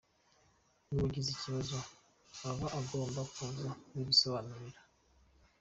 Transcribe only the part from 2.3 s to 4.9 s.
aba agomba kuza kubidusobanurira.